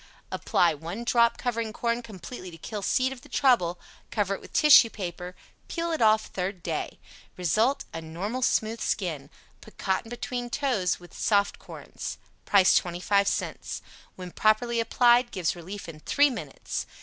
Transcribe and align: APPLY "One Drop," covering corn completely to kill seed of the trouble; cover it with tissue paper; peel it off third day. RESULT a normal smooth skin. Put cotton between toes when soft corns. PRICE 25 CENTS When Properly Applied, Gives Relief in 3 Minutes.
APPLY 0.31 0.73
"One 0.73 1.03
Drop," 1.03 1.37
covering 1.37 1.71
corn 1.71 2.01
completely 2.01 2.49
to 2.49 2.57
kill 2.57 2.81
seed 2.81 3.13
of 3.13 3.21
the 3.21 3.29
trouble; 3.29 3.79
cover 4.09 4.33
it 4.33 4.41
with 4.41 4.51
tissue 4.51 4.89
paper; 4.89 5.35
peel 5.67 5.91
it 5.91 6.01
off 6.01 6.25
third 6.25 6.63
day. 6.63 6.97
RESULT 7.37 7.85
a 7.93 8.01
normal 8.01 8.41
smooth 8.41 8.81
skin. 8.81 9.29
Put 9.61 9.77
cotton 9.77 10.09
between 10.09 10.49
toes 10.49 10.99
when 10.99 11.11
soft 11.11 11.59
corns. 11.59 12.17
PRICE 12.45 12.73
25 12.77 13.27
CENTS 13.27 13.83
When 14.15 14.31
Properly 14.31 14.79
Applied, 14.79 15.29
Gives 15.29 15.55
Relief 15.55 15.87
in 15.87 15.99
3 15.99 16.31
Minutes. 16.31 16.87